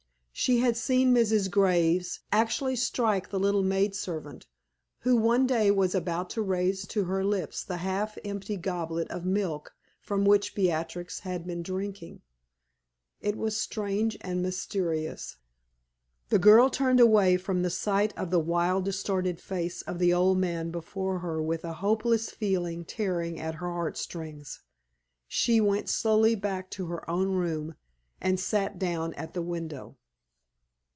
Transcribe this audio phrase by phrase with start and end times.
[0.33, 1.51] She had seen Mrs.
[1.51, 4.47] Graves actually strike the little maid servant
[5.01, 9.23] who one day was about to raise to her lips the half empty goblet of
[9.23, 12.23] milk from which Beatrix had been drinking.
[13.19, 15.37] It was strange and mysterious.
[16.29, 20.39] The girl turned away from the sight of the wild, distorted face of the old
[20.39, 24.61] man before her with a hopeless feeling tearing at her heart strings.
[25.27, 27.75] She went slowly back to her own room
[28.19, 29.97] and sat down at the window.